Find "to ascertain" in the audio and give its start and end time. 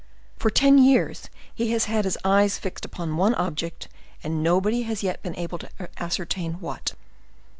5.59-6.53